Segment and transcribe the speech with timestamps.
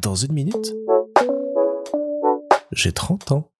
[0.00, 0.74] Dans une minute,
[2.72, 3.50] j'ai 30 ans.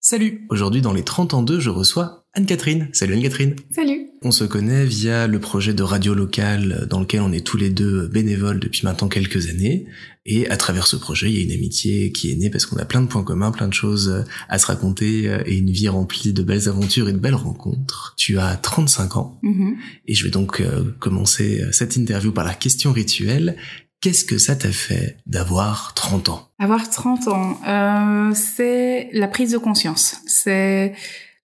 [0.00, 2.88] Salut Aujourd'hui dans les 30 ans 2, je reçois Anne-Catherine.
[2.92, 7.32] Salut Anne-Catherine Salut On se connaît via le projet de radio locale dans lequel on
[7.32, 9.86] est tous les deux bénévoles depuis maintenant quelques années.
[10.26, 12.76] Et à travers ce projet, il y a une amitié qui est née parce qu'on
[12.78, 16.32] a plein de points communs, plein de choses à se raconter et une vie remplie
[16.32, 18.14] de belles aventures et de belles rencontres.
[18.16, 19.76] Tu as 35 ans Mhm.
[20.06, 23.56] et je vais donc euh, commencer cette interview par la question rituelle.
[24.02, 26.48] Qu'est-ce que ça t'a fait d'avoir 30 ans?
[26.58, 30.16] Avoir 30 ans, euh, c'est la prise de conscience.
[30.26, 30.92] C'est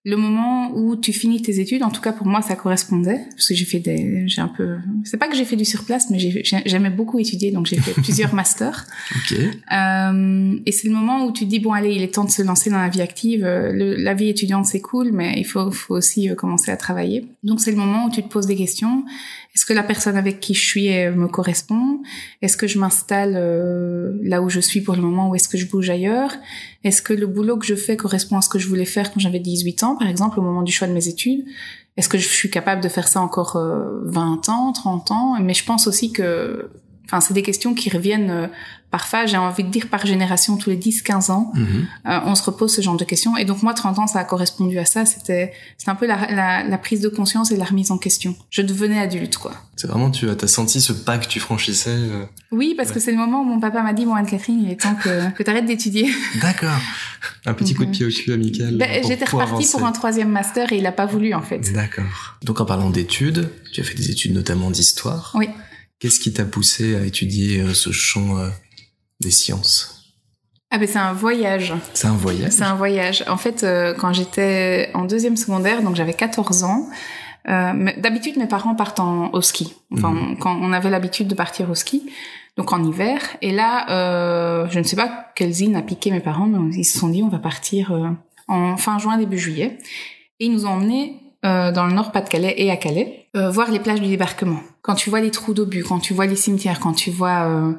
[0.04, 1.82] le moment où tu finis tes études.
[1.82, 4.76] En tout cas, pour moi, ça correspondait parce que j'ai fait des, j'ai un peu,
[5.04, 7.76] c'est pas que j'ai fait du surplace, mais j'ai- j'ai- j'aimais beaucoup étudier, donc j'ai
[7.78, 8.86] fait plusieurs masters.
[9.14, 9.38] Ok.
[9.72, 12.30] Euh, et c'est le moment où tu te dis bon allez, il est temps de
[12.30, 13.42] se lancer dans la vie active.
[13.44, 17.26] Le- la vie étudiante c'est cool, mais il faut, faut aussi euh, commencer à travailler.
[17.42, 19.04] Donc c'est le moment où tu te poses des questions.
[19.58, 22.00] Est-ce que la personne avec qui je suis euh, me correspond?
[22.42, 25.58] Est-ce que je m'installe euh, là où je suis pour le moment ou est-ce que
[25.58, 26.30] je bouge ailleurs?
[26.84, 29.18] Est-ce que le boulot que je fais correspond à ce que je voulais faire quand
[29.18, 31.44] j'avais 18 ans, par exemple, au moment du choix de mes études?
[31.96, 35.40] Est-ce que je suis capable de faire ça encore euh, 20 ans, 30 ans?
[35.40, 36.70] Mais je pense aussi que
[37.10, 38.46] Enfin, c'est des questions qui reviennent euh,
[38.90, 41.86] parfois, j'ai envie de dire par génération, tous les 10-15 ans, Mhm.
[42.06, 43.36] euh, on se repose ce genre de questions.
[43.36, 45.06] Et donc moi, 30 ans, ça a correspondu à ça.
[45.06, 48.34] C'était c'est un peu la, la, la prise de conscience et la remise en question.
[48.50, 49.52] Je devenais adulte, quoi.
[49.76, 53.12] C'est vraiment, tu as senti ce pas que tu franchissais euh, Oui, parce que c'est
[53.12, 55.50] le moment où mon papa m'a dit, bon Anne-Catherine, il est temps que, que tu
[55.50, 56.10] arrêtes d'étudier.
[56.42, 56.78] D'accord.
[57.46, 57.94] Un petit coup de Mhm.
[57.94, 58.76] pied au cul amical.
[58.76, 61.72] Ben, J'étais repartie pour un troisième master et il a pas voulu, en fait.
[61.72, 62.04] D'accord.
[62.44, 65.32] Donc en parlant d'études, tu as fait des études notamment d'histoire.
[65.34, 65.48] Oui.
[66.00, 68.48] Qu'est-ce qui t'a poussé à étudier euh, ce champ euh,
[69.20, 69.94] des sciences?
[70.70, 71.72] Ah ben c'est un voyage.
[71.94, 72.52] C'est un voyage?
[72.52, 73.24] C'est un voyage.
[73.28, 76.88] En fait, euh, quand j'étais en deuxième secondaire, donc j'avais 14 ans,
[77.48, 79.74] euh, d'habitude mes parents partent en, au ski.
[79.92, 80.38] Enfin, Mhm.
[80.38, 82.02] quand on avait l'habitude de partir au ski,
[82.58, 83.20] donc en hiver.
[83.40, 86.84] Et là, euh, je ne sais pas quel zine a piqué mes parents, mais ils
[86.84, 88.08] se sont dit on va partir euh,
[88.48, 89.78] en fin juin, début juillet.
[90.40, 93.70] Et ils nous ont emmenés euh, dans le nord Pas-de-Calais et à Calais, euh, voir
[93.70, 94.60] les plages du débarquement.
[94.82, 97.72] Quand tu vois les trous d'obus, quand tu vois les cimetières, quand tu vois euh,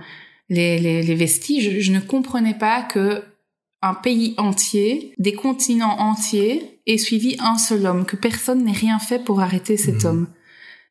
[0.49, 3.23] les, les, les vestiges, je, je ne comprenais pas que
[3.81, 8.99] un pays entier, des continents entiers, ait suivi un seul homme, que personne n'ait rien
[8.99, 10.09] fait pour arrêter cet Mhm.
[10.09, 10.27] homme.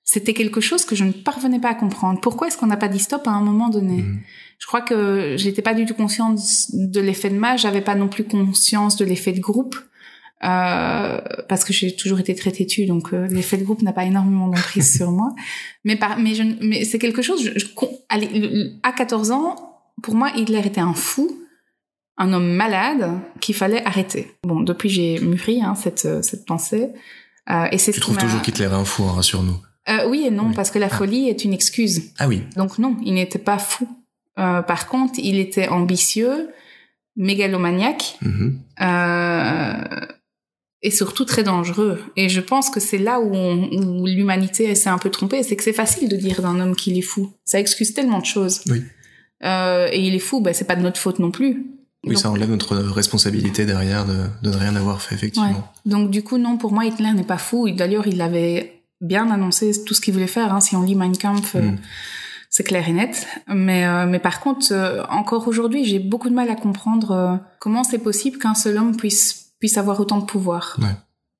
[0.05, 2.19] C'était quelque chose que je ne parvenais pas à comprendre.
[2.23, 3.99] Pourquoi est-ce qu'on n'a pas dit stop à un moment donné?
[4.03, 4.21] Mhm.
[4.59, 6.39] Je crois que j'étais pas du tout consciente
[6.73, 9.77] de l'effet de masse, j'avais pas non plus conscience de l'effet de groupe.
[10.45, 14.05] Euh, parce que j'ai toujours été très têtue, donc euh, l'effet de groupe n'a pas
[14.05, 15.35] énormément d'emprise sur moi.
[15.85, 17.43] Mais, par, mais, je, mais c'est quelque chose.
[17.45, 17.67] Je, je,
[18.85, 19.57] à 14 ans,
[20.03, 21.29] pour moi, Hitler était un fou,
[22.19, 23.11] un homme malade
[23.41, 24.31] qu'il fallait arrêter.
[24.45, 26.91] Bon, depuis j'ai mûri hein, cette euh, cette pensée.
[27.51, 29.57] Euh, et c'est Tu trouves m'a- toujours qu'Hitler est un fou, hein, rassure-nous.
[29.89, 30.55] Euh, oui et non, Oui.
[30.55, 30.97] parce que la Ah.
[30.97, 32.13] folie est une excuse.
[32.19, 32.43] Ah oui.
[32.57, 33.89] Donc non, il n'était pas fou.
[34.39, 36.51] Euh, par contre, il était ambitieux,
[37.17, 38.59] mégalomaniaque Mhm.
[38.83, 39.85] euh,
[40.83, 42.01] et surtout très dangereux.
[42.17, 43.33] Et je pense que c'est là où,
[44.07, 47.03] l'humanité s'est un peu trompée, c'est que c'est facile de dire d'un homme qu'il est
[47.03, 47.33] fou.
[47.45, 48.61] Ça excuse tellement de choses.
[48.69, 48.83] Oui.
[49.45, 51.67] Euh, et il est fou, bah, c'est pas de notre faute non plus.
[52.05, 55.69] Oui, Donc- ça enlève notre responsabilité derrière de, de ne rien avoir fait, effectivement.
[55.85, 57.69] Donc du coup, non, pour moi, Hitler n'est pas fou.
[57.71, 60.53] D'ailleurs, il avait bien annoncé tout ce qu'il voulait faire.
[60.55, 60.61] Hein.
[60.61, 61.79] Si on lit Mein Kampf, euh, Mm.
[62.51, 63.27] c'est clair et net.
[63.49, 64.73] Mais, euh, mais par contre,
[65.11, 69.48] encore aujourd'hui, j'ai beaucoup de mal à comprendre comment c'est possible qu'un seul homme puisse,
[69.59, 70.77] puisse avoir autant de pouvoir.
[70.81, 70.95] Ouais.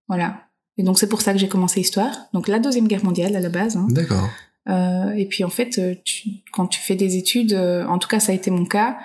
[0.09, 0.43] Voilà.
[0.77, 2.15] Et donc c'est pour ça que j'ai commencé Histoire.
[2.33, 3.77] Donc la Deuxième Guerre mondiale à la base.
[3.77, 3.87] hein.
[3.91, 4.29] D'accord.
[4.69, 8.09] Euh, et puis en fait, euh, tu, quand tu fais des études, euh, en tout
[8.09, 8.99] cas ça a été mon cas,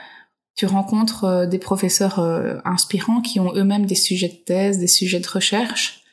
[0.56, 4.88] tu rencontres euh, des professeurs euh, inspirants qui ont eux-mêmes des sujets de thèse, des
[4.88, 6.04] sujets de recherche,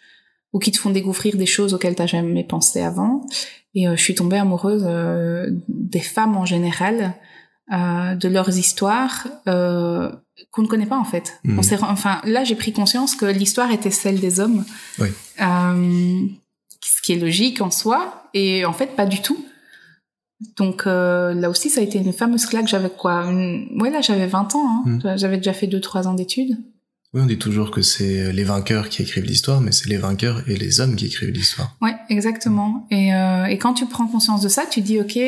[0.53, 3.27] ou qui te font découvrir des choses auxquelles tu jamais pensé avant.
[3.75, 7.15] Et euh, je suis tombée amoureuse euh, des femmes en général,
[7.73, 10.11] euh, de leurs histoires euh,
[10.51, 11.39] qu'on ne connaît pas en fait.
[11.45, 11.59] Mhm.
[11.59, 14.65] On s'est, enfin là j'ai pris conscience que l'histoire était celle des hommes,
[14.99, 15.07] Oui.
[15.41, 16.27] euh,
[16.83, 19.45] ce qui est logique en soi, et en fait pas du tout.
[20.57, 22.67] Donc là aussi, ça a été une fameuse claque.
[22.67, 23.79] J'avais quoi une...
[23.79, 24.67] Ouais, là, j'avais 20 ans.
[24.69, 24.83] Hein.
[24.87, 25.19] Mm.
[25.19, 26.57] J'avais déjà fait 2-3 ans d'études.
[27.13, 30.43] Oui, on dit toujours que c'est les vainqueurs qui écrivent l'histoire, mais c'est les vainqueurs
[30.49, 31.77] et les hommes qui écrivent l'histoire.
[31.83, 32.87] Ouais, exactement.
[32.91, 33.11] Et,
[33.51, 35.19] et quand tu prends conscience de ça, tu dis, OK,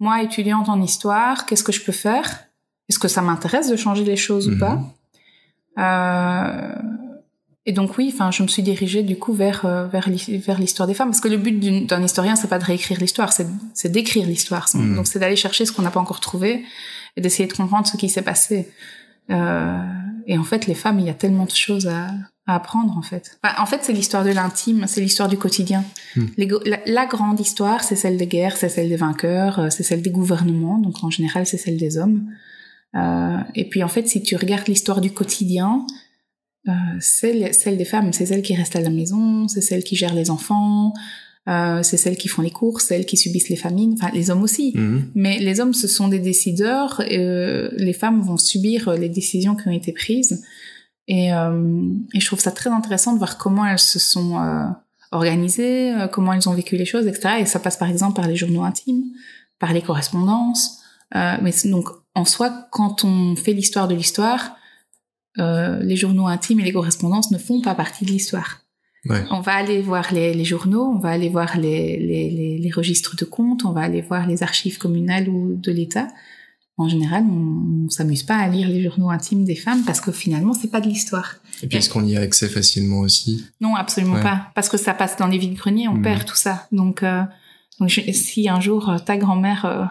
[0.00, 2.46] moi, étudiante en histoire, qu'est-ce que je peux faire?
[2.88, 4.54] Est-ce que ça m'intéresse de changer les choses Mhm.
[4.54, 4.80] ou pas?
[5.78, 6.74] Euh,
[7.66, 10.58] Et donc oui, enfin, je me suis dirigée du coup vers euh, vers l'hi- vers
[10.58, 13.46] l'histoire des femmes, parce que le but d'un historien, c'est pas de réécrire l'histoire, c'est
[13.74, 14.66] c'est d'écrire l'histoire.
[14.74, 14.96] Mhm.
[14.96, 16.64] Donc c'est d'aller chercher ce qu'on n'a pas encore trouvé
[17.16, 18.68] et d'essayer de comprendre ce qui s'est passé.
[19.30, 19.78] Euh,
[20.26, 22.08] et en fait, les femmes, il y a tellement de choses à,
[22.50, 23.24] à apprendre en fait.
[23.42, 25.82] Enfin, en fait, c'est l'histoire de l'intime, c'est l'histoire du quotidien.
[26.16, 26.26] Hmm.
[26.36, 29.82] Les La, la grande histoire, c'est celle des guerres, c'est celle des vainqueurs, euh, c'est
[29.90, 30.78] celle des gouvernements.
[30.78, 32.20] Donc en général, c'est celle des hommes.
[32.96, 35.86] Euh, et puis en fait, si tu regardes l'histoire du quotidien,
[36.68, 39.84] euh, c'est le- celle des femmes, c'est celles qui restent à la maison, c'est celles
[39.84, 40.92] qui gèrent les enfants,
[41.48, 44.42] euh, c'est celles qui font les courses, celles qui subissent les famines, enfin les hommes
[44.42, 44.72] aussi.
[44.74, 45.10] Mhm.
[45.14, 47.00] Mais les hommes, ce sont des décideurs.
[47.08, 50.42] et, euh, les femmes vont subir les décisions qui ont été prises.
[51.08, 54.64] Et, euh, et je trouve ça très intéressant de voir comment elles se sont euh,
[55.10, 57.36] organisées, euh, comment elles ont vécu les choses, etc.
[57.40, 59.04] Et ça passe par exemple par les journaux intimes,
[59.58, 60.78] par les correspondances.
[61.12, 64.54] Mais donc, en soi, quand on fait l'histoire de l'histoire,
[65.36, 68.60] les journaux intimes et les correspondances ne font pas partie de l'histoire.
[69.06, 69.24] Ouais.
[69.30, 72.70] On va aller voir les, les journaux, on va aller voir les, les, les, les
[72.70, 76.06] registres de comptes, on va aller voir les archives communales ou de l'État.
[76.80, 80.12] En général, on, on s'amuse pas à lire les journaux intimes des femmes parce que
[80.12, 81.34] finalement, c'est pas de l'histoire.
[81.62, 83.44] Et puis, est-ce qu'on y a accès facilement aussi?
[83.60, 84.22] Non, absolument Ouais.
[84.22, 86.02] pas, parce que ça passe dans les vides-greniers, on Mhm.
[86.02, 86.66] perd tout ça.
[86.72, 87.22] Donc, euh,
[87.78, 89.84] donc je- si un jour euh, ta grand-mère euh,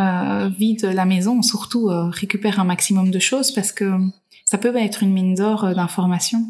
[0.00, 3.90] euh, vide la maison, surtout récupère un maximum de choses parce que
[4.44, 6.44] ça peut être une mine d'or d'informations.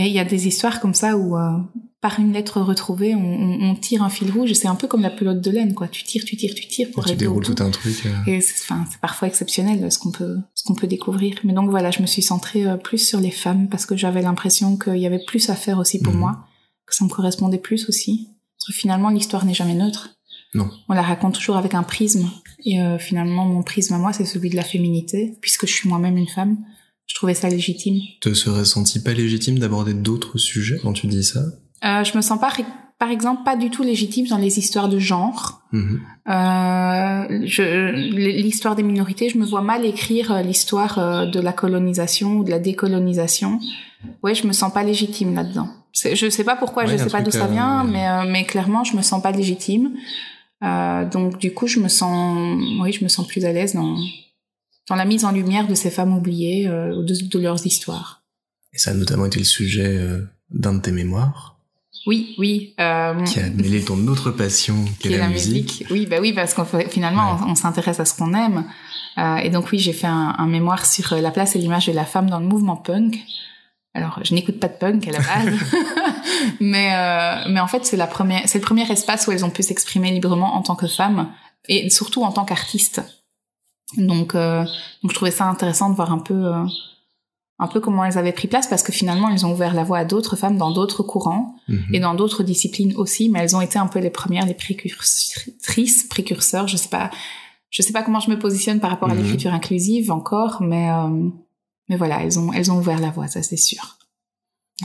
[0.00, 1.58] Euh, Il y, a- il y a des histoires comme ça où, euh,
[2.00, 4.86] par une lettre retrouvée, on, on- on tire un fil rouge et c'est un peu
[4.88, 5.88] comme la pelote de laine, quoi.
[5.88, 7.94] Tu tires, tu tires, tu tires pour Tu déroules tout un truc.
[8.06, 11.36] euh, Et c'est, enfin, c'est parfois exceptionnel ce qu'on peut, ce qu'on peut découvrir.
[11.44, 14.22] Mais donc voilà, je me suis centrée euh, plus sur les femmes parce que j'avais
[14.22, 16.18] l'impression qu'il y avait plus à faire aussi pour Mhm.
[16.20, 16.44] moi,
[16.86, 18.28] que ça me correspondait plus aussi.
[18.58, 20.10] Parce que finalement, l'histoire n'est jamais neutre.
[20.54, 20.68] Non.
[20.88, 22.28] On la raconte toujours avec un prisme.
[22.64, 25.88] Et euh, finalement, mon prisme à moi, c'est celui de la féminité, puisque je suis
[25.88, 26.56] moi-même une femme.
[27.10, 27.98] Je trouvais ça légitime.
[28.20, 31.40] Te serais senti pas légitime d'aborder d'autres sujets quand tu dis ça?
[31.84, 32.52] Euh, je me sens pas,
[33.00, 35.60] par exemple, pas du tout légitime dans les histoires de genre.
[35.72, 36.00] Mhm.
[36.28, 42.36] Euh, l'histoire des minorités, je me vois mal écrire euh, l'histoire euh, de la colonisation
[42.36, 43.58] ou de la décolonisation.
[44.22, 45.68] Ouais, je me sens pas légitime là-dedans.
[45.92, 48.96] Je sais pas pourquoi, Ouais, je sais pas d'où ça vient, mais mais clairement, je
[48.96, 49.96] me sens pas légitime.
[50.62, 53.96] Euh, donc du coup, je me sens, oui, je me sens plus à l'aise dans
[54.90, 58.22] dans la mise en lumière de ces femmes oubliées, euh, de, de leurs histoires.
[58.74, 61.56] Et ça a notamment été le sujet euh, d'un de tes mémoires,
[62.06, 62.74] Oui, oui.
[62.80, 65.84] Euh, qui a mêlé ton autre passion, qui est la, musique.
[65.90, 67.40] Oui, bah oui, parce fait, finalement, Ouais.
[67.46, 68.64] on, on s'intéresse à ce qu'on aime.
[69.44, 72.06] Et donc oui, j'ai fait un, un mémoire sur la place et l'image de la
[72.06, 73.18] femme dans le mouvement punk.
[73.92, 75.58] Alors, je n'écoute pas de punk à la base,
[76.60, 76.90] mais
[77.50, 80.10] mais en fait, c'est la première, c'est le premier espace où elles ont pu s'exprimer
[80.10, 81.28] librement en tant que femmes
[81.68, 83.02] et surtout en tant qu'artistes.
[83.96, 84.62] Donc, euh,
[85.02, 86.64] donc je trouvais ça intéressant de voir un peu euh,
[87.58, 89.98] un peu comment elles avaient pris place parce que finalement, elles ont ouvert la voie
[89.98, 91.94] à d'autres femmes dans d'autres courants Mhm.
[91.94, 96.04] et dans d'autres disciplines aussi, mais elles ont été un peu les premières, les précurtrices,
[96.08, 96.68] précurseurs.
[96.68, 97.10] Je sais pas,
[97.70, 99.22] je sais pas comment je me positionne par rapport à Mhm.
[99.22, 101.28] l'écriture inclusive encore, mais euh,
[101.88, 103.96] mais voilà, elles ont elles ont ouvert la voie, ça c'est sûr.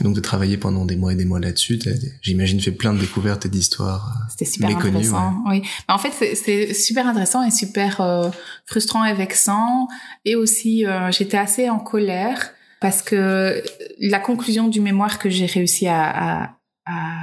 [0.02, 1.78] Donc de travailler pendant des mois et des mois là-dessus,
[2.22, 4.14] j'imagine, fait plein de découvertes et d'histoires.
[4.30, 5.34] C'était super Méconnu, intéressant.
[5.48, 8.28] Oui, Mais en fait c'est- super intéressant et super euh,
[8.66, 9.88] frustrant et vexant,
[10.24, 12.50] et aussi euh, j'étais assez en colère
[12.80, 13.62] parce que
[14.00, 16.50] la conclusion du mémoire que j'ai réussi à, à
[16.88, 17.16] à,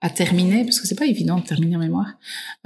[0.00, 2.14] à terminer, parce que c'est pas évident de terminer un mémoire,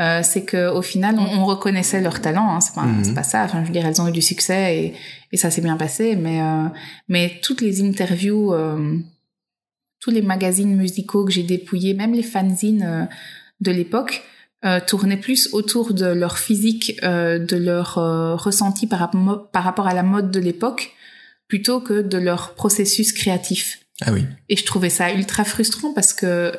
[0.01, 2.49] euh, c'est que au final, on, on reconnaissait leur talent.
[2.55, 3.03] Hein, c'est pas, Mhm.
[3.03, 3.43] c'est pas ça.
[3.43, 4.95] Enfin, je veux dire, elles ont eu du succès et,
[5.33, 6.15] et ça s'est bien passé.
[6.15, 6.69] Mais euh,
[7.09, 8.99] mais toutes les interviews, euh,
[10.01, 13.05] tous les magazines musicaux que j'ai dépouillés, même les fanzines euh,
[13.61, 14.23] de l'époque,
[14.65, 19.65] euh, tournaient plus autour de leur physique, euh, de leur euh, ressenti par, rapport- par
[19.65, 20.93] rapport à la mode de l'époque,
[21.47, 23.81] plutôt que de leur processus créatif.
[24.03, 24.25] Ah oui.
[24.49, 26.53] Et je trouvais ça ultra frustrant parce que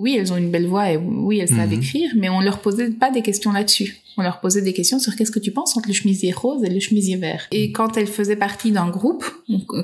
[0.00, 1.78] oui, elles ont une belle voix et oui, elles savent Mhm.
[1.80, 3.98] écrire, mais on leur posait pas des questions là-dessus.
[4.16, 6.70] On leur posait des questions sur qu'est-ce que tu penses entre le chemisier rose et
[6.70, 7.46] le chemisier vert.
[7.52, 9.24] Et quand elles faisaient partie d'un groupe,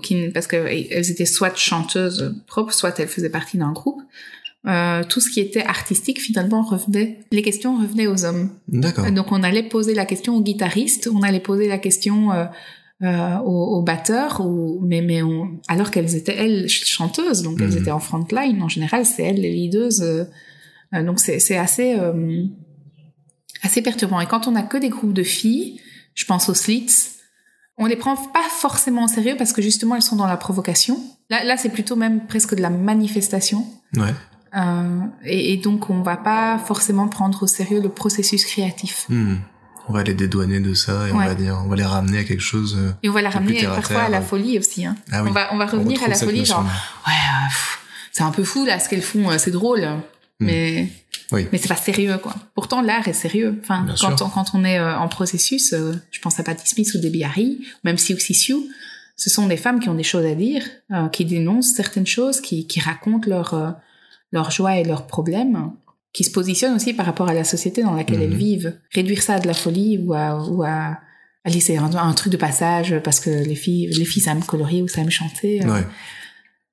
[0.03, 4.01] qui, parce qu'elles étaient soit chanteuses propres, soit elles faisaient partie d'un groupe,
[4.67, 8.51] euh, tout ce qui était artistique finalement revenait, les questions revenaient aux hommes.
[8.69, 9.11] D'accord.
[9.13, 12.47] Donc on allait poser la question au guitariste, on allait poser la question euh,
[13.03, 17.61] euh, au, au batteur, ou, mais, mais on, alors qu'elles étaient elles ch- chanteuses, donc
[17.61, 17.79] elles Mhm.
[17.79, 18.63] étaient en front line.
[18.63, 20.01] En général, c'est elles les leaders.
[20.01, 20.25] euh,
[20.95, 22.45] euh, donc c'est c'est assez euh,
[23.63, 24.21] assez perturbant.
[24.21, 25.81] Et quand on a que des groupes de filles,
[26.15, 26.87] je pense aux slits,
[27.79, 30.99] on les prend pas forcément au sérieux parce que justement elles sont dans la provocation.
[31.29, 33.67] Là, là c'est plutôt même presque de la manifestation.
[33.97, 34.15] Ouais.
[34.57, 39.05] Euh, et, et donc on va pas forcément prendre au sérieux le processus créatif.
[39.11, 39.35] Hmm.
[39.89, 42.25] On va les dédouaner de ça et on va dire, on va les ramener à
[42.25, 42.77] quelque chose.
[42.79, 44.29] euh, Et on va la C'est ramener à parfois à la terre.
[44.29, 44.85] folie aussi.
[44.85, 44.97] Hein.
[45.13, 45.31] Ah oui.
[45.31, 47.53] on, va, on va revenir à la folie, genre, ouais, euh,
[48.13, 49.83] c'est un peu fou là ce qu'elles font, euh, c'est drôle.
[50.41, 50.47] Mm.
[50.47, 50.89] Mais
[51.33, 51.47] oui.
[51.51, 52.35] mais c'est pas sérieux quoi.
[52.55, 53.59] Pourtant l'art est sérieux.
[53.63, 56.93] Enfin quand on, quand on est euh, en processus, euh, je pense à Patty Smith
[56.95, 58.67] ou Debbie Harry, même si aussi Sioux,
[59.17, 60.63] ce sont des femmes qui ont des choses à dire,
[60.93, 63.77] euh, qui dénoncent certaines choses, qui, qui racontent leur
[64.33, 65.71] leur joie et leurs problèmes,
[66.17, 68.37] qui se positionnent aussi par rapport à la société dans laquelle elles mhm.
[68.37, 68.79] vivent.
[68.93, 70.99] Réduire ça à de la folie ou à ou à
[71.61, 74.89] c'est un, un, truc de passage parce que les filles les filles savent colorier ou
[74.89, 75.65] savent chanter.
[75.65, 75.85] Ouais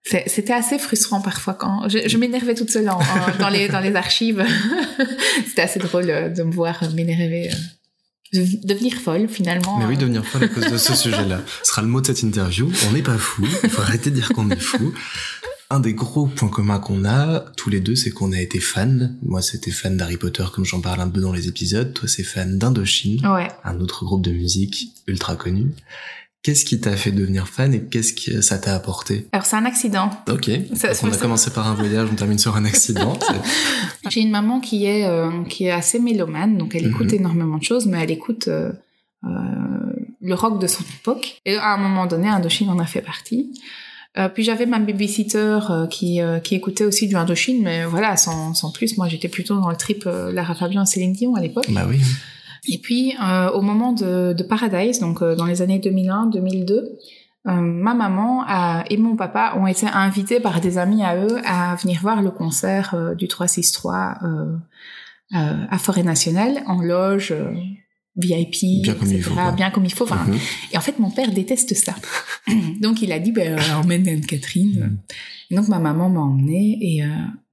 [0.04, 2.90] c'était assez frustrant parfois quand je, m'énervais toute seule
[3.40, 4.46] dans les dans les archives.
[5.48, 7.50] c'était assez drôle euh, de me voir m'énerver,
[8.36, 9.78] euh, devenir folle finalement.
[9.80, 11.42] Mais oui, devenir folle à cause de ce sujet-là.
[11.64, 12.70] Ce sera le mot de cette interview.
[12.90, 13.48] On n'est pas fou.
[13.64, 14.94] Il faut arrêter de dire qu'on est fou.
[15.70, 19.10] Un des gros points communs qu'on a tous les deux, c'est qu'on a été fans.
[19.24, 21.94] Moi, c'était fan d'Harry Potter, comme j'en parle un peu dans les épisodes.
[21.94, 23.48] Toi, c'est fan d'Indochine, ouais.
[23.64, 25.72] un autre groupe de musique ultra connu.
[26.44, 29.28] Qu'est-ce qui t'a fait devenir fan et qu'est-ce que ça t'a apporté?
[29.32, 30.10] Alors c'est un accident.
[30.30, 30.52] Ok.
[31.02, 33.18] on a commencé par un voyage, on termine sur un accident.
[34.10, 37.20] J'ai une maman qui est euh, qui est assez mélomane, donc elle écoute mhm.
[37.20, 38.74] énormément de choses, mais elle écoute euh,
[39.24, 39.30] euh,
[40.20, 41.40] le rock de son époque.
[41.46, 43.54] Et à un moment donné, Indochine en a fait partie.
[44.18, 48.54] Euh, puis j'avais ma babysitter euh, qui qui écoutait aussi du Indochine, mais voilà, sans
[48.54, 48.98] sans plus.
[48.98, 51.72] Moi, j'étais plutôt dans le trip Lara Fabian et Céline Dion à l'époque.
[51.72, 52.00] Bah oui.
[52.68, 57.52] Et puis, euh, au moment de, de, Paradise, donc euh, dans les années 2001-2002, euh,
[57.52, 61.76] ma maman a, et mon papa ont été invités par des amis à eux à
[61.76, 64.20] venir voir le concert euh, du 363
[65.36, 67.34] à Forêt Nationale en loge
[68.16, 70.04] VIP, bien comme il faut, bien comme il faut.
[70.04, 70.40] Enfin, mhm.
[70.72, 71.96] Et en fait, mon père déteste ça.
[72.82, 74.80] donc, il a dit, ben, emmène Anne-Catherine.
[74.80, 74.98] Mhm.
[75.50, 77.04] Et donc, ma maman m'a emmenée et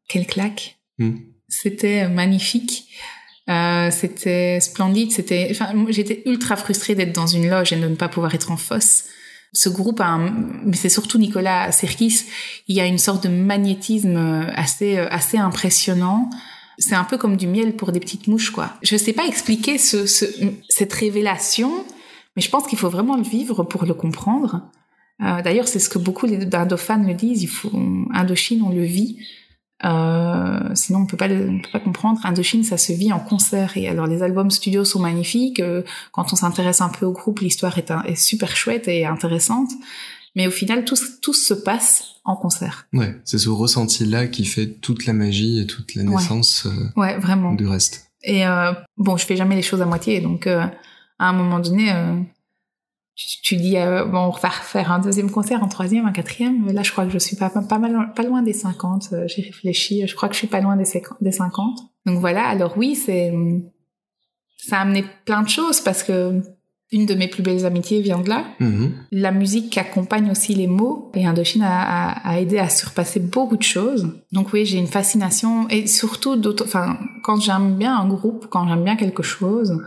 [0.08, 0.78] quelle claque.
[0.98, 1.20] Mhm.
[1.48, 2.88] C'était magnifique.
[3.48, 5.10] Euh, c'était splendide.
[5.10, 8.50] C'était, enfin, j'étais ultra frustrée d'être dans une loge et de ne pas pouvoir être
[8.50, 9.04] en fosse.
[9.52, 12.26] Ce groupe, a mais c'est surtout Nicolas Serkis,
[12.68, 16.30] il y a une sorte de magnétisme assez, assez impressionnant.
[16.80, 18.70] C'est un peu comme du miel pour des petites mouches, quoi.
[18.82, 20.24] Je sais pas expliquer ce, ce
[20.68, 21.84] cette révélation,
[22.34, 24.62] mais je pense qu'il faut vraiment le vivre pour le comprendre.
[25.22, 27.42] Euh, D'ailleurs, c'est ce que beaucoup d'Indofans le disent.
[27.42, 27.70] Il faut
[28.12, 29.18] Indochine, on le vit.
[29.84, 32.20] Euh, sinon, on peut peut pas comprendre.
[32.24, 33.76] Indochine, ça se vit en concert.
[33.76, 35.60] Et alors, les albums studio sont magnifiques.
[35.60, 35.82] Euh,
[36.12, 39.70] quand on s'intéresse un peu au groupe, l'histoire est, super chouette et intéressante.
[40.36, 42.86] Mais au final, tout, tout se passe en concert.
[42.92, 47.18] Ouais, c'est ce ressenti-là qui fait toute la magie et toute la naissance euh, ouais,
[47.18, 47.54] vraiment.
[47.54, 48.12] du reste.
[48.22, 50.20] Et euh, bon, je fais jamais les choses à moitié.
[50.20, 50.66] Donc, euh,
[51.18, 51.92] à un moment donné,
[53.42, 56.70] tu dis bon on va faire un deuxième concert, un troisième, un quatrième.
[56.72, 59.08] Là, je crois que je suis pas pas mal pas loin des 50.
[59.12, 60.84] Euh, j'ai réfléchi, je crois que je suis pas loin des
[61.20, 61.78] des 50.
[62.06, 62.46] Donc voilà.
[62.46, 63.32] Alors oui, c'est
[64.56, 66.40] ça a amené plein de choses parce que
[66.92, 68.44] une de mes plus belles amitiés vient de là.
[68.60, 68.90] Mm-hmm.
[69.12, 73.62] La musique accompagne aussi les mots et Indochine a, a, aidé à surpasser beaucoup de
[73.62, 74.08] choses.
[74.32, 78.84] Donc oui, j'ai une fascination et surtout enfin quand j'aime bien un groupe, quand j'aime
[78.84, 79.80] bien quelque chose,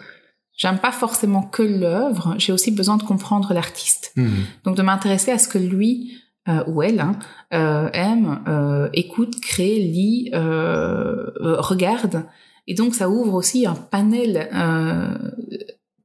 [0.55, 4.12] J'aime pas forcément que l'œuvre, j'ai aussi besoin de comprendre l'artiste.
[4.15, 4.45] Mhm.
[4.65, 6.13] Donc de m'intéresser à ce que lui
[6.48, 7.17] euh, ou elle hein,
[7.53, 12.25] euh, aime, euh, écoute, crée, lit, regarde.
[12.67, 15.17] Et donc ça ouvre aussi un panel euh,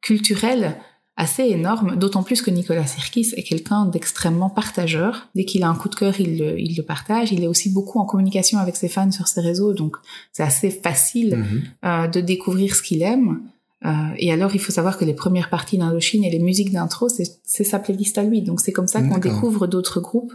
[0.00, 0.76] culturel
[1.16, 5.28] assez énorme, d'autant plus que Nicolas Sirkis est quelqu'un d'extrêmement partageur.
[5.34, 7.32] Dès qu'il a un coup de cœur, il le, il le partage.
[7.32, 9.96] Il est aussi beaucoup en communication avec ses fans sur ses réseaux, donc
[10.32, 11.44] c'est assez facile
[11.82, 12.10] mhm.
[12.10, 13.40] de découvrir ce qu'il aime.
[13.84, 17.08] Euh, et alors, il faut savoir que les premières parties d'Indochine et les musiques d'intro,
[17.08, 18.42] c'est sa playlist à lui.
[18.42, 20.34] Donc, c'est comme ça qu'on découvre d'autres groupes.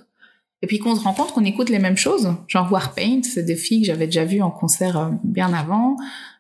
[0.62, 2.34] Et puis qu'on se rend compte qu'on écoute les mêmes choses.
[2.48, 5.98] Genre Warpaint, c'est des filles que j'avais déjà vues en concert euh, bien avant.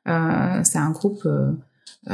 [0.08, 1.27] Euh, c'est un groupe
[2.10, 2.14] euh,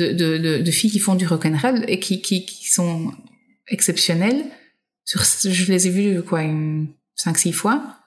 [0.00, 3.12] euh, de, filles qui font du rock'n'roll et qui, qui, qui sont
[3.68, 4.44] exceptionnelles.
[5.06, 7.98] Je les ai vues quoi, une, cinq six fois.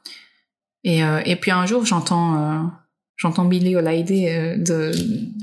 [0.84, 2.72] Et, euh, puis un jour, j'entends
[3.20, 4.92] j'entends Billy Holiday euh, de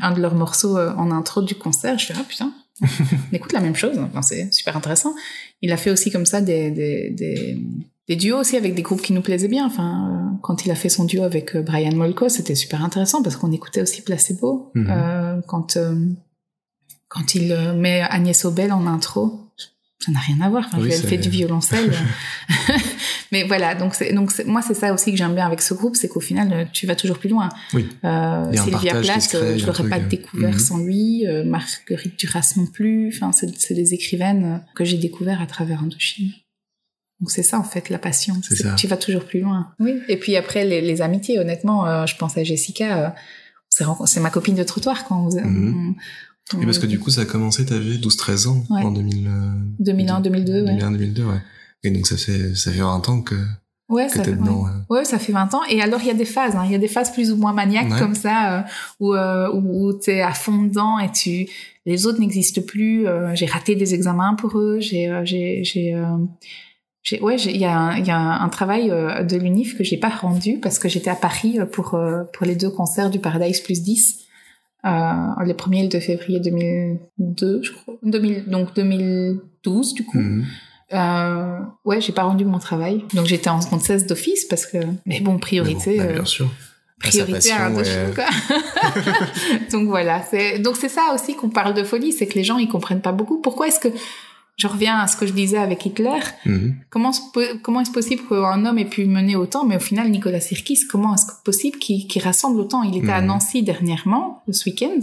[0.00, 2.52] un de leurs morceaux euh, en intro du concert, je fais ah putain,
[2.82, 2.86] on
[3.34, 5.14] écoute la même chose, enfin, c'est super intéressant.
[5.62, 7.58] Il a fait aussi comme ça des,
[8.08, 9.66] des, duos aussi avec des groupes qui nous plaisaient bien.
[9.66, 13.36] Enfin, euh, quand il a fait son duo avec Brian Molko, c'était super intéressant parce
[13.36, 14.70] qu'on écoutait aussi Placebo.
[14.74, 15.78] Mm euh, quand
[17.08, 19.40] quand il met Agnès Obel en intro,
[19.98, 20.66] ça n'a rien à voir.
[20.66, 21.92] Enfin, elle fait du violoncelle.
[23.32, 25.96] Mais voilà, donc c'est donc moi c'est ça aussi que j'aime bien avec ce groupe,
[25.96, 27.48] c'est qu'au final tu vas toujours plus loin.
[27.72, 27.88] Oui.
[28.04, 30.58] Euh, Sylvia Plath, euh, je l'aurais pas euh, découvert mhm.
[30.58, 31.26] sans lui.
[31.26, 33.08] Euh, Marguerite Duras non plus.
[33.14, 36.32] Enfin, c'est des écrivaines que j'ai découvert à travers Indochine.
[37.20, 39.68] Donc c'est ça en fait la passion, c'est que tu vas toujours plus loin.
[39.80, 39.94] Oui.
[40.08, 43.14] Et puis après les, les amitiés, honnêtement, je pense à Jessica.
[43.70, 45.94] c'est ma copine de trottoir quand vous, mhm.
[46.60, 49.28] Et parce que du coup, ça a commencé, t'avais 12-13 ans en 2000,
[49.80, 51.40] 2001, 2002, 2001, 2002, ouais.
[51.82, 53.34] Et donc ça fait ça fait 20 ans que
[53.88, 54.62] Ouais, ça fait, dedans.
[54.64, 54.70] ouais.
[54.90, 54.98] ouais.
[54.98, 55.60] Ouais, ça fait 20 ans.
[55.70, 56.56] Et alors, il y a des phases.
[56.56, 56.62] hein.
[56.66, 57.98] Il y a des phases plus ou moins maniaques Ouais.
[58.00, 58.62] comme ça, euh,
[58.98, 61.46] où, euh, où t'es à fond dedans et tu...
[61.84, 63.06] Les autres n'existent plus.
[63.06, 64.78] euh, j'ai raté des examens pour eux.
[64.80, 65.08] J'ai...
[65.08, 65.94] euh, j'ai, euh, j'ai-
[67.20, 69.84] ouais, il y a, un- il y a un, un travail euh, de l'UNIF que
[69.84, 73.10] j'ai pas rendu parce que j'étais à Paris euh, pour, euh, pour les deux concerts
[73.10, 74.18] du Paradise plus 10.
[74.84, 74.88] Euh,
[75.44, 77.94] le premier, le 2 février 2002, je crois.
[78.02, 80.18] 2000, donc 2012, du coup.
[80.18, 80.44] Mhm.
[80.92, 83.04] Euh, ouais, j'ai pas rendu mon travail.
[83.14, 84.78] Donc j'étais en seconde 16 d'office parce que.
[85.04, 85.92] Mais bon, priorité.
[85.92, 86.48] Mais bon, bah, bien sûr.
[87.00, 88.14] Priorité à passion, Indochine, ouais.
[88.14, 88.24] quoi.
[89.72, 90.22] donc voilà.
[90.30, 93.00] C'est, donc c'est ça aussi qu'on parle de folie, c'est que les gens ils comprennent
[93.02, 93.40] pas beaucoup.
[93.40, 93.88] Pourquoi est-ce que
[94.56, 96.76] je reviens à ce que je disais avec Hitler Mhm.
[96.90, 97.10] Comment,
[97.80, 101.26] est-ce possible qu'un homme ait pu mener autant Mais au final, Nicolas Sirkis, comment est-ce
[101.44, 102.82] possible qu'il, qu'il rassemble autant?
[102.82, 103.26] Il était à Mhm.
[103.26, 104.98] Nancy dernièrement, ce week-end.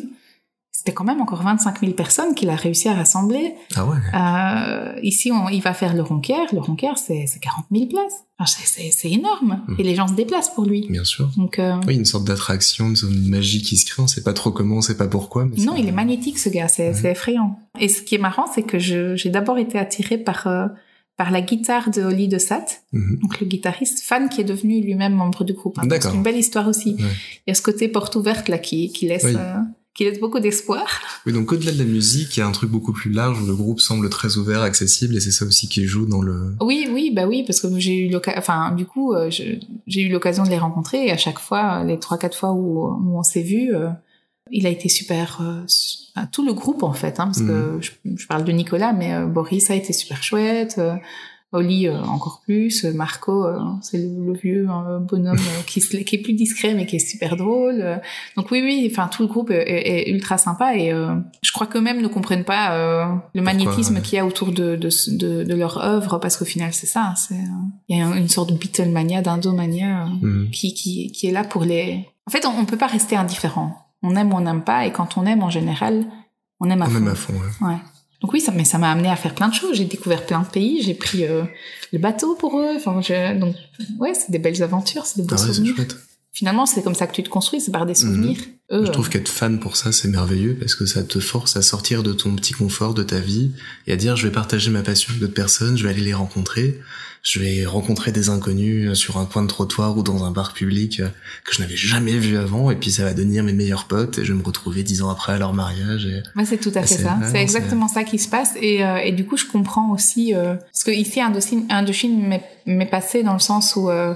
[0.86, 3.54] C'était quand même encore 25 000 personnes qu'il a réussi à rassembler.
[3.74, 3.96] Ah ouais.
[4.14, 6.46] Euh, ici, on, il va faire le Ronquière.
[6.52, 8.26] Le Ronquière, c'est, c'est 40 000 places.
[8.38, 9.62] Enfin, c'est, énorme.
[9.70, 9.76] Mhm.
[9.80, 10.86] Et les gens se déplacent pour lui.
[10.90, 11.30] Bien sûr.
[11.38, 14.04] Donc, euh, Oui, une sorte d'attraction, une zone magie qui se crée.
[14.04, 15.46] On sait pas trop comment, on sait pas pourquoi.
[15.46, 16.68] Mais non, il est magnétique, ce gars.
[16.68, 17.12] C'est, Ouais.
[17.12, 17.58] effrayant.
[17.80, 20.68] Et ce qui est marrant, c'est que j'ai d'abord été attirée par, euh,
[21.16, 23.20] par la guitare de Oli de Sat, Mhm.
[23.22, 25.80] donc le guitariste, fan qui est devenu lui-même membre du groupe.
[25.80, 25.88] hein.
[25.90, 26.96] C'est une belle histoire aussi.
[26.96, 27.10] Ouais.
[27.48, 29.36] Il y a ce côté porte ouverte là qui, qui laisse, Oui.
[29.38, 29.56] euh,
[29.96, 30.88] qui laisse beaucoup d'espoir.
[31.26, 33.46] Oui, donc au-delà de la musique, il y a un truc beaucoup plus large où
[33.46, 36.56] le groupe semble très ouvert, accessible, et c'est ça aussi qui joue dans le.
[36.62, 40.10] Oui, oui, bah oui, parce que j'ai eu l'occasion, enfin, du coup, euh, j'ai eu
[40.10, 43.24] l'occasion de les rencontrer et à chaque fois, les trois, quatre fois où, où on
[43.24, 43.90] s'est vu, euh,
[44.52, 48.28] il a été super, euh, tout le groupe en fait, hein, parce que je, je
[48.28, 50.80] parle de Nicolas, mais euh, Boris a été super chouette,
[51.54, 55.80] Oli euh, encore plus, euh, Marco, euh, c'est le, le vieux euh, bonhomme euh, qui,
[55.80, 58.02] est plus discret mais qui est super drôle.
[58.36, 62.08] donc oui, oui, enfin tout le groupe est, ultra sympa et je crois qu'eux-mêmes ne
[62.08, 64.02] comprennent pas le magnétisme ouais.
[64.02, 67.14] qu'il y a autour de, de, de, de leur œuvre parce qu'au final c'est ça,
[67.16, 67.36] c'est
[67.90, 70.50] il y a une sorte de Beatlemania, d'Indomania Mhm.
[70.52, 72.06] qui, qui, qui est là pour les.
[72.28, 73.76] En fait, on, on peut pas rester indifférent.
[74.02, 76.06] On aime ou on n'aime pas, et quand on aime en général,
[76.60, 76.94] on aime à Ah, fond.
[77.00, 77.68] même à fond, ouais.
[77.68, 77.78] Ouais.
[78.24, 79.76] Donc oui, ça, mais ça m'a amené à faire plein de choses.
[79.76, 81.44] J'ai découvert plein de pays, j'ai pris euh,
[81.92, 82.72] le bateau pour eux.
[82.76, 83.38] Enfin, je...
[83.38, 83.56] donc
[84.00, 85.76] ouais, c'est des belles aventures, c'est des beaux Ah ouais, c'est souvenirs.
[85.76, 85.98] chouette.
[86.32, 88.38] Finalement, c'est comme ça que tu te construis, c'est par des souvenirs.
[88.72, 88.86] Eux, Mhm.
[88.88, 91.62] Je trouve euh, qu'être fan pour ça, c'est merveilleux parce que ça te force à
[91.62, 93.52] sortir de ton petit confort de ta vie
[93.86, 96.14] et à dire je vais partager ma passion avec d'autres personnes, je vais aller les
[96.16, 96.80] rencontrer,
[97.24, 100.54] je vais rencontrer des inconnus euh, sur un coin de trottoir ou dans un bar
[100.54, 101.08] public euh,
[101.46, 104.26] que je n'avais jamais vu avant et puis ça va devenir mes meilleurs potes et
[104.26, 106.06] je vais me retrouver dix ans après à leur mariage.
[106.06, 106.22] Et...
[106.38, 107.18] Ouais, c'est tout à fait ça.
[107.32, 108.52] C'est exactement ça qui se passe.
[108.62, 110.36] Et, euh, et du coup, je comprends aussi...
[110.36, 114.14] Euh, parce que ici, Indochine, Indochine m'est- m'est passé dans le sens où euh,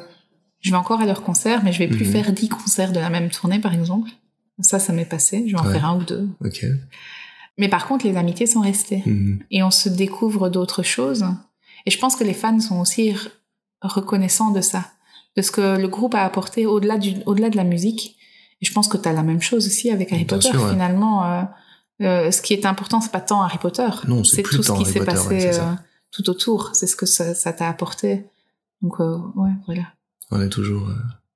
[0.60, 2.12] je vais encore à leur concert, mais je vais plus Mhm.
[2.12, 4.10] faire dix concerts de la même tournée, par exemple.
[4.60, 5.46] Ça, ça m'est passé.
[5.48, 5.72] Je vais en Ouais.
[5.74, 6.28] faire un ou deux.
[6.44, 6.66] Ok.
[7.58, 9.02] Mais par contre, les amitiés sont restées.
[9.06, 9.40] Mhm.
[9.50, 11.26] Et on se découvre d'autres choses.
[11.86, 13.16] Et je pense que les fans sont aussi
[13.82, 14.86] reconnaissants de ça.
[15.36, 18.18] De ce que le groupe a apporté au-delà du, au-delà de la musique.
[18.62, 20.50] Et je pense que tu as la même chose aussi avec Harry Bien Potter.
[20.50, 20.72] sûr, ouais.
[20.72, 21.44] Finalement, euh,
[22.02, 23.88] euh, ce qui est important, c'est pas tant Harry Potter.
[24.08, 25.74] Non, c'est tout ce qui Harry s'est Potter, passé ouais, euh,
[26.12, 26.72] tout autour.
[26.74, 28.26] C'est ce que ça t'a apporté.
[28.82, 29.84] Donc, euh, ouais, voilà.
[30.32, 30.90] On est toujours.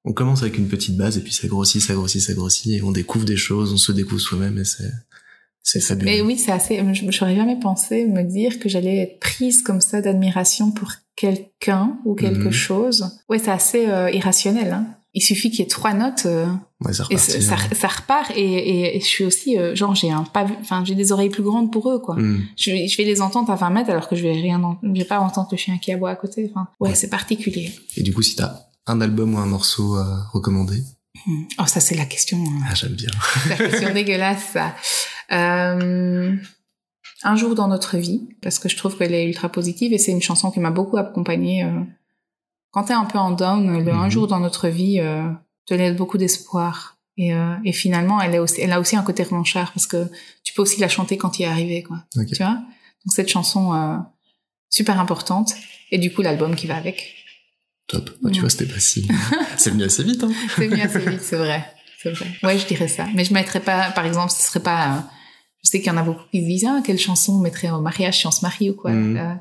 [0.04, 2.82] On commence avec une petite base et puis ça grossit, ça grossit, ça grossit et
[2.82, 4.92] on découvre des choses, on se découvre soi-même et c'est
[5.64, 6.12] c'est fabuleux.
[6.12, 6.82] Mais oui, c'est assez.
[6.94, 11.98] je- J'aurais jamais pensé me dire que j'allais être prise comme ça d'admiration pour quelqu'un
[12.06, 12.52] ou quelque Mhm.
[12.52, 13.20] chose.
[13.30, 14.72] Ouais, c'est assez euh, irrationnel.
[14.74, 14.88] Hein.
[15.14, 16.46] Il suffit qu'il y ait trois notes euh,
[16.80, 17.76] Ouais, ça et repartit, ça, ça, hein.
[17.76, 18.32] ça repart.
[18.36, 21.30] Et, et, et je suis aussi euh, genre j'ai un pas, enfin j'ai des oreilles
[21.30, 22.16] plus grandes pour eux quoi.
[22.16, 22.42] Mhm.
[22.58, 24.90] Je, je vais les entendre à 20 mètres alors que je vais rien, en- je
[25.00, 26.50] vais pas entendre le chien qui aboie à côté.
[26.50, 26.96] Enfin, ouais, Ouais.
[26.96, 27.72] c'est particulier.
[27.98, 28.54] Et du coup, si t'as
[28.88, 30.82] un album ou un morceau à recommander,
[31.28, 31.44] Hmm.
[31.60, 32.38] Oh, ça c'est la question.
[32.42, 32.62] hein.
[32.70, 33.10] ah, j'aime bien.
[33.50, 34.74] la question dégueulasse, ça.
[35.32, 36.36] Euh,
[37.24, 40.12] un jour dans notre vie, parce que je trouve qu'elle est ultra positive et c'est
[40.12, 41.64] une chanson qui m'a beaucoup accompagnée.
[41.64, 41.82] euh.
[42.72, 44.12] Quand t'es un peu en down, le un Mhm.
[44.12, 45.30] jour dans notre vie euh,
[45.66, 46.98] te laisse beaucoup d'espoir.
[47.18, 50.08] Et, euh, et finalement, elle, est aussi, elle a aussi un côté revanchard parce que
[50.44, 51.98] tu peux aussi la chanter quand il est arrivé, quoi.
[52.18, 52.28] Ok.
[52.28, 52.54] Tu vois?
[53.06, 54.02] Donc cette chanson
[54.70, 55.54] super importante
[55.92, 57.16] et du coup l'album qui va avec.
[57.88, 58.10] Top.
[58.22, 59.08] Bah, tu vois, c'était pas si.
[59.58, 60.32] c'est venu assez vite, hein.
[60.56, 61.66] C'est bien assez vite, c'est vrai.
[62.02, 62.26] C'est vrai.
[62.44, 63.06] Ouais, je dirais ça.
[63.14, 65.04] Mais je mettrais pas, par exemple, ce serait pas.
[65.64, 67.70] Je sais qu'il y en a beaucoup qui se disent ah, quelle chanson on mettrait
[67.70, 68.92] au mariage si on se marie ou quoi.
[68.92, 69.18] Mhm.
[69.18, 69.34] Euh,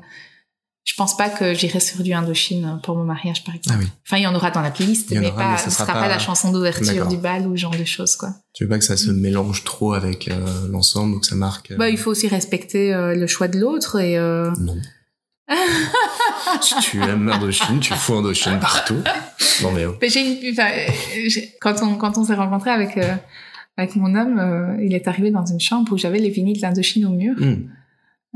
[0.83, 3.77] je pense pas que j'irais sur du Indochine pour mon mariage, par exemple.
[3.79, 3.89] Ah oui.
[4.07, 5.93] Enfin, il y en aura dans la playlist, mais aura, pas, mais ce sera sera
[5.93, 8.33] pas, pas- la chanson d'ouverture du bal ou ce genre de choses, quoi.
[8.53, 11.69] Tu veux pas que ça se mélange trop avec euh, l'ensemble ou que ça marque.
[11.71, 14.17] euh, Bah, il faut aussi respecter le choix de l'autre et.
[14.17, 14.77] Non.
[16.61, 19.01] si tu aimes Indochine, tu fous Indochine partout.
[19.63, 19.95] Non mais oh.
[20.01, 20.69] Mais j'ai une- enfin,
[21.61, 22.97] quand on quand on s'est rencontré avec
[23.81, 27.05] avec mon homme, euh, il est arrivé dans une chambre où j'avais les vinyles d'Indochine
[27.05, 27.35] au mur.
[27.39, 27.67] Hmm.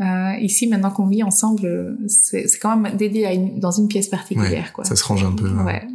[0.01, 3.25] Euh, ici, maintenant qu'on vit ensemble, c'est quand même d'aider
[3.57, 4.65] dans une pièce particulière.
[4.65, 4.83] Ouais, quoi.
[4.83, 5.47] Ça se range un peu.
[5.47, 5.65] hein.
[5.65, 5.87] Ouais.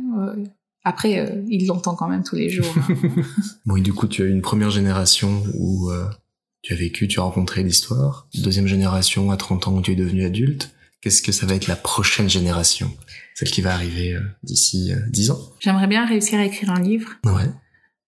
[0.85, 2.75] Après, euh, il l'entend quand même tous les jours.
[2.89, 2.95] hein.
[3.67, 5.91] Bon, et du coup, tu as eu une première génération où
[6.63, 8.27] tu as vécu, tu as rencontré l'histoire.
[8.43, 10.71] Deuxième génération à 30 ans où tu es devenu adulte.
[11.03, 12.91] Qu'est-ce que ça va être la prochaine génération?
[13.35, 15.39] Celle qui va arriver d'ici euh, 10 ans?
[15.61, 17.09] J'aimerais bien réussir à écrire un livre.
[17.25, 17.51] Ouais.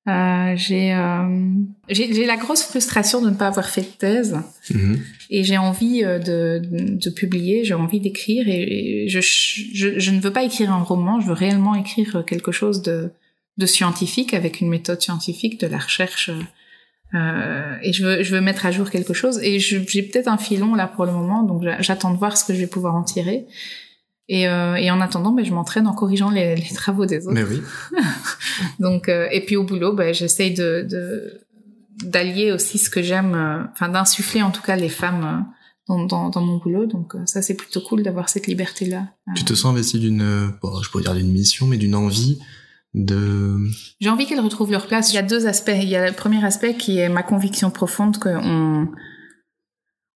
[0.09, 1.55] Euh, j'ai euh,
[1.89, 4.37] j'ai j'ai la grosse frustration de ne pas avoir fait de thèse.
[4.71, 4.99] Mhm.
[5.31, 10.11] et j'ai envie euh, de, de publier, j'ai envie d'écrire et, et je, je, je
[10.11, 13.11] ne veux pas écrire un roman, je veux réellement écrire quelque chose de,
[13.59, 16.31] de scientifique avec une méthode scientifique, de la recherche
[17.15, 19.39] euh, et je veux, je veux mettre à jour quelque chose.
[19.43, 22.45] Et j'ai peut-être un filon là pour le moment donc j'a- j'attends de voir ce
[22.45, 23.45] que je vais pouvoir en tirer
[24.35, 27.35] et, euh, et en attendant ben, je m'entraîne en corrigeant les, les travaux des autres.
[27.35, 27.61] Mais oui.
[28.81, 31.41] Donc, euh, et puis au boulot, ben, j'essaye de, de
[32.05, 35.47] d'allier aussi ce que j'aime, euh, enfin d'insuffler en tout cas les femmes
[35.87, 36.87] dans, dans, dans mon boulot.
[36.87, 39.09] Donc ça, c'est plutôt cool d'avoir cette liberté-là.
[39.29, 42.39] Euh, Tu te sens investi d'une, bon, je pourrais dire d'une mission, mais d'une envie
[42.95, 43.57] de...
[44.01, 45.13] J'ai envie qu'elles retrouvent leur place.
[45.13, 45.73] Il y a deux aspects.
[45.75, 48.89] Il y a le premier aspect qui est ma conviction profonde qu'on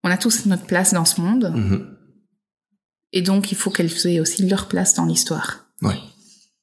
[0.04, 1.95] on a tous notre place dans ce monde, Mhm.
[3.14, 5.66] Et donc il faut qu'elles aient aussi leur place dans l'histoire.
[5.82, 5.96] Ouais.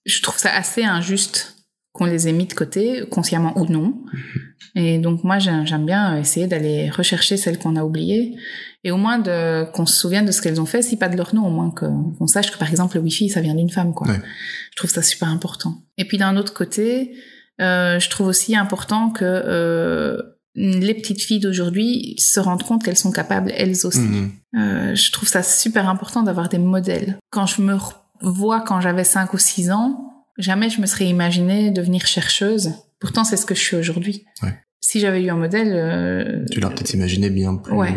[0.05, 1.55] je trouve ça assez injuste
[1.93, 3.95] qu'on les ait mis de côté, consciemment ou non.
[4.75, 8.35] Et donc moi, j'ai- j'aime bien essayer d'aller rechercher celles qu'on a oubliées,
[8.83, 11.17] et au moins de qu'on se souvienne de ce qu'elles ont fait, si pas de
[11.17, 13.93] leur nom, au moins qu'on sache que par exemple le Wi-Fi, ça vient d'une femme,
[13.95, 14.09] quoi.
[14.09, 14.21] Ouais.
[14.73, 15.83] Je trouve ça super important.
[15.99, 17.13] Et puis d'un autre côté,
[17.61, 20.17] euh, je trouve aussi important que euh,
[20.55, 24.01] les petites filles d'aujourd'hui se rendent compte qu'elles sont capables elles aussi.
[24.01, 24.31] Mhm.
[24.59, 27.19] Euh, je trouve ça super important d'avoir des modèles.
[27.31, 27.77] Quand je me
[28.21, 32.73] vois quand j'avais 5 ou 6 ans, jamais je me serais imaginé devenir chercheuse.
[33.01, 34.25] Pourtant, c'est ce que je suis aujourd'hui.
[34.43, 34.55] Ouais.
[34.81, 35.73] Si j'avais eu un modèle...
[35.73, 37.73] euh, Tu l'as peut-être imaginé bien plus...
[37.73, 37.95] Ouais.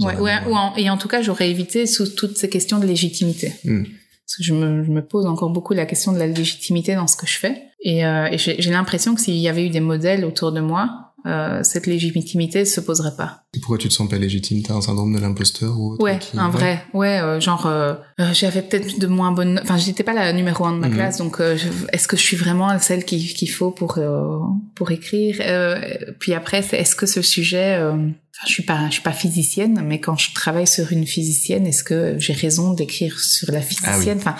[0.00, 3.52] en ouais, en- et en tout cas, j'aurais évité sous toutes ces questions de légitimité.
[3.64, 3.84] Mm.
[3.84, 7.06] Parce que je me, je me pose encore beaucoup la question de la légitimité dans
[7.06, 7.62] ce que je fais.
[7.84, 11.62] Et, euh, j'ai l'impression que s'il y avait eu des modèles autour de moi, euh,
[11.62, 13.44] cette légitimité se poserait pas.
[13.60, 14.62] Pourquoi tu te sens pas légitime?
[14.62, 16.82] T'as un syndrome de l'imposteur ou autre Ouais, qui- un vrai.
[16.94, 19.60] Ouais, euh, genre euh, euh, j'avais peut-être de moins bonnes.
[19.62, 20.94] Enfin, j'étais pas la numéro un de ma Mhm.
[20.94, 24.38] classe, donc euh, je- est-ce que je suis vraiment celle qu'il faut pour euh,
[24.74, 25.36] pour écrire?
[25.40, 25.80] Euh,
[26.18, 27.92] Puis après, est-ce que ce sujet euh,
[28.34, 31.66] Enfin, je suis pas, je suis pas physicienne, mais quand je travaille sur une physicienne,
[31.66, 34.16] est-ce que j'ai raison d'écrire sur la physicienne?
[34.16, 34.36] Enfin,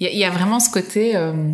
[0.00, 1.52] il y, y a vraiment ce côté euh,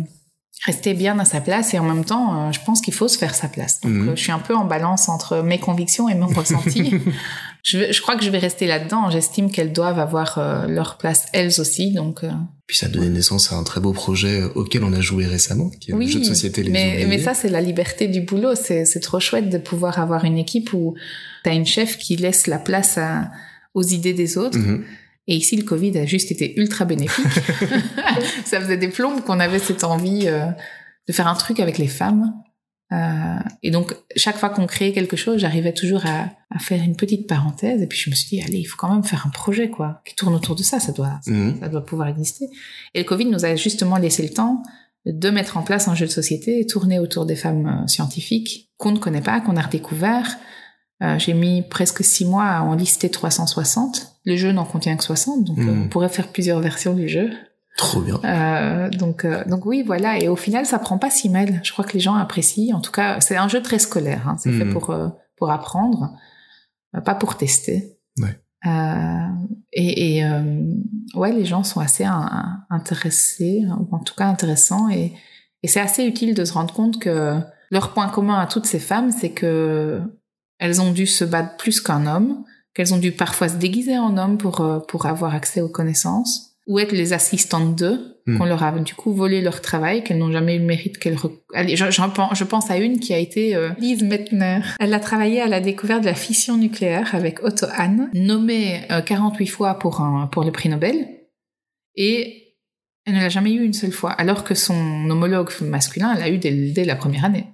[0.65, 3.17] rester bien à sa place et en même temps, euh, je pense qu'il faut se
[3.17, 3.81] faire sa place.
[3.81, 4.09] Donc, Mhm.
[4.09, 6.93] euh, je suis un peu en balance entre mes convictions et mon ressenti.
[7.63, 9.09] je, crois que je vais rester là-dedans.
[9.09, 11.91] J'estime qu'elles doivent avoir euh, leur place elles aussi.
[11.93, 12.29] Donc, euh,
[12.67, 15.69] Puis ça a donné naissance à un très beau projet auquel on a joué récemment,
[15.79, 18.21] qui est oui, le jeu de société Les mais, mais ça, c'est la liberté du
[18.21, 18.53] boulot.
[18.55, 20.93] C'est c'est trop chouette de pouvoir avoir une équipe où
[21.43, 23.31] t'as une chef qui laisse la place à,
[23.73, 24.59] aux idées des autres.
[24.59, 24.83] Mhm.
[25.31, 27.25] Et ici, le Covid a juste été ultra bénéfique.
[28.45, 30.45] ça faisait des plombes qu'on avait cette envie euh,
[31.07, 32.33] de faire un truc avec les femmes.
[32.91, 36.97] Euh, et donc, chaque fois qu'on créait quelque chose, j'arrivais toujours à, à faire une
[36.97, 37.81] petite parenthèse.
[37.81, 40.01] Et puis, je me suis dit, allez, il faut quand même faire un projet, quoi,
[40.05, 40.81] qui tourne autour de ça.
[40.81, 41.59] Ça doit, Mhm.
[41.61, 42.49] ça doit pouvoir exister.
[42.93, 44.61] Et le Covid nous a justement laissé le temps
[45.05, 48.91] de mettre en place un jeu de société tourné autour des femmes euh, scientifiques qu'on
[48.91, 50.37] ne connaît pas, qu'on a redécouvert.
[51.01, 54.15] Euh, J'ai mis presque six mois à en lister 360.
[54.25, 55.83] Le jeu n'en contient que 60, donc euh, Mhm.
[55.83, 57.31] on pourrait faire plusieurs versions du jeu.
[57.77, 58.19] Trop bien.
[58.25, 60.19] Euh, donc, euh, donc oui, voilà.
[60.19, 61.59] Et au final, ça prend pas si mal.
[61.63, 62.75] Je crois que les gens apprécient.
[62.77, 64.27] En tout cas, c'est un jeu très scolaire.
[64.27, 64.35] Hein.
[64.39, 64.73] C'est fait Mhm.
[64.73, 66.11] pour euh, pour apprendre,
[66.95, 67.97] euh, pas pour tester.
[68.19, 68.37] Ouais.
[68.67, 69.27] Euh,
[69.73, 70.61] et et euh,
[71.15, 74.89] ouais, les gens sont assez in- intéressés, ou en tout cas intéressants.
[74.89, 75.13] Et,
[75.63, 77.39] et c'est assez utile de se rendre compte que
[77.71, 80.01] leur point commun à toutes ces femmes, c'est que
[80.61, 84.15] elles ont dû se battre plus qu'un homme, qu'elles ont dû parfois se déguiser en
[84.17, 88.37] homme pour euh, pour avoir accès aux connaissances ou être les assistantes d'eux, Hmm.
[88.37, 91.15] qu'on leur a du coup volé leur travail, qu'elles n'ont jamais eu le mérite qu'elles...
[91.15, 94.59] rec- Allez, je, pen- je pense à une qui a été euh, Lise Mettner.
[94.79, 99.01] Elle a travaillé à la découverte de la fission nucléaire avec Otto Hahn, nommée euh,
[99.01, 101.07] 48 fois pour, un, pour le prix Nobel,
[101.95, 102.55] et
[103.07, 106.37] elle ne l'a jamais eu une seule fois, alors que son homologue masculin l'a eu
[106.37, 107.45] dès, dès la première année.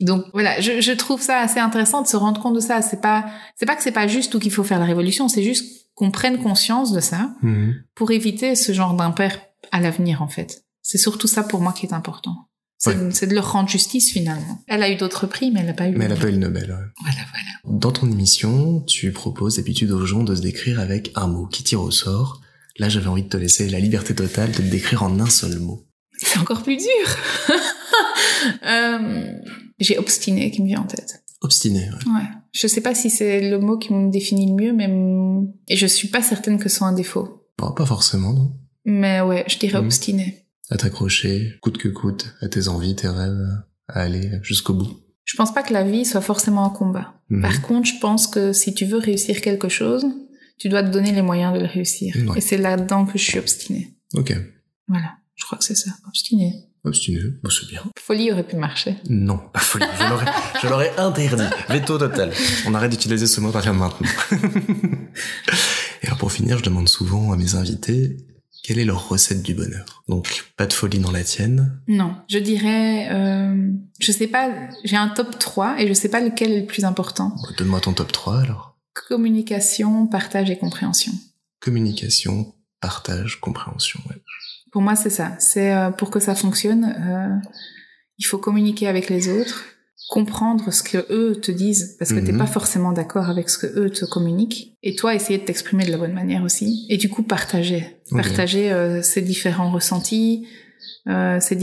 [0.00, 2.82] Donc voilà, je, je trouve ça assez intéressant de se rendre compte de ça.
[2.82, 3.24] C'est pas,
[3.56, 6.10] c'est pas que c'est pas juste ou qu'il faut faire la révolution, c'est juste qu'on
[6.10, 7.74] prenne conscience de ça Mhm.
[7.94, 9.38] pour éviter ce genre d'impair
[9.72, 10.64] à l'avenir, en fait.
[10.82, 12.48] C'est surtout ça pour moi qui est important.
[12.78, 14.58] C'est de leur rendre justice finalement.
[14.66, 15.96] Elle a eu d'autres prix, mais elle n'a pas eu.
[15.96, 16.64] Mais elle a pas eu le Nobel.
[16.70, 16.76] ouais.
[17.00, 17.78] Voilà, voilà.
[17.78, 21.62] Dans ton émission, tu proposes d'habitude aux gens de se décrire avec un mot qui
[21.64, 22.42] tire au sort.
[22.78, 25.58] Là, j'avais envie de te laisser la liberté totale de te décrire en un seul
[25.60, 25.86] mot.
[26.18, 26.86] C'est encore plus dur.
[28.66, 29.32] Euh,
[29.78, 31.22] J'ai obstiné qui me vient en tête.
[31.40, 32.12] Obstiné, ouais.
[32.12, 32.28] Ouais.
[32.52, 34.88] Je sais pas si c'est le mot qui me définit le mieux, mais
[35.68, 37.46] et je suis pas certaine que ce soit un défaut.
[37.58, 38.52] Bon, pas forcément, non.
[38.84, 39.84] Mais ouais, je dirais Mhm.
[39.86, 40.46] obstiné.
[40.70, 43.46] À t'accrocher, coûte que coûte, à tes envies, tes rêves,
[43.88, 45.00] à aller jusqu'au bout.
[45.24, 47.14] Je pense pas que la vie soit forcément un combat.
[47.30, 47.42] Mhm.
[47.42, 50.04] Par contre, je pense que si tu veux réussir quelque chose,
[50.58, 52.14] tu dois te donner les moyens de le réussir.
[52.28, 52.38] Ouais.
[52.38, 53.96] Et c'est là-dedans que je suis obstinée.
[54.14, 54.34] Ok.
[54.88, 55.12] Voilà.
[55.36, 55.90] Je crois que c'est ça.
[56.06, 56.66] Obstinée.
[56.84, 57.82] Obstiné, bon, c'est bien.
[57.98, 58.96] Folie aurait pu marcher.
[59.08, 59.86] Non, pas folie.
[59.98, 60.26] Je l'aurais,
[60.62, 61.44] je l'aurais interdit.
[61.70, 62.30] Veto total.
[62.66, 64.08] On arrête d'utiliser ce mot à partir de maintenant.
[66.02, 68.18] Et alors pour finir, je demande souvent à mes invités
[68.64, 70.02] quelle est leur recette du bonheur?
[70.08, 71.78] Donc pas de folie dans la tienne.
[71.86, 72.16] Non.
[72.30, 73.70] Je dirais, euh,
[74.00, 74.50] je sais pas,
[74.84, 77.28] j'ai un top 3 et je sais pas lequel est le plus important.
[77.28, 78.78] Bon, Donne-moi ton top 3 alors.
[79.08, 81.12] Communication, partage et compréhension.
[81.60, 84.00] Communication, partage, compréhension.
[84.08, 84.16] Ouais.
[84.74, 85.36] Pour moi, c'est ça.
[85.38, 87.48] C'est euh, pour que ça fonctionne, euh,
[88.18, 89.66] il faut communiquer avec les autres,
[90.08, 92.38] comprendre ce que eux te disent, parce que t'es Mhm.
[92.38, 95.92] pas forcément d'accord avec ce que eux te communiquent, et toi essayer de t'exprimer de
[95.92, 100.48] la bonne manière aussi, et du coup partager, partager euh, ces différents ressentis,
[101.08, 101.56] euh, ces,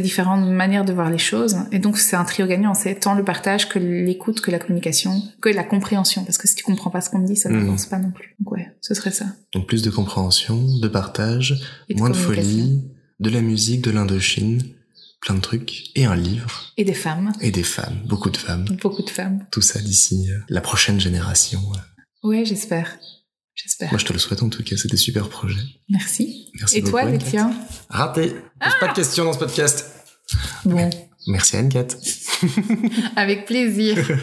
[0.00, 2.72] différentes manières de voir les choses, et donc c'est un trio gagnant.
[2.74, 6.54] C'est tant le partage que l'écoute, que la communication, que la compréhension, parce que si
[6.54, 7.58] tu comprends pas ce qu'on te dit, ça Mhm.
[7.60, 8.34] n'avance pas non plus.
[8.40, 9.26] Donc ouais, ce serait ça.
[9.54, 12.82] Donc plus de compréhension, de partage, Et moins de folie,
[13.20, 14.62] de la musique, de l'Indochine,
[15.20, 18.64] plein de trucs, et un livre, Et des femmes, et des femmes, beaucoup de femmes.
[18.80, 19.44] beaucoup de femmes.
[19.50, 21.60] Tout ça d'ici euh, la prochaine génération.
[21.60, 21.78] ouais.
[22.22, 22.96] Ouais, j'espère.
[23.60, 23.90] J'espère.
[23.90, 25.58] Moi je te le souhaite en tout cas, c'est des super projets.
[25.88, 26.50] Merci.
[26.60, 27.26] Merci Et toi, beaucoup, Anne-Cat.
[27.30, 27.52] tiens
[27.90, 28.28] Raté
[28.60, 29.86] Pose pas de questions dans ce podcast
[30.64, 30.88] Bon,
[31.26, 31.88] Merci Anne-Cat.
[33.16, 33.96] avec plaisir.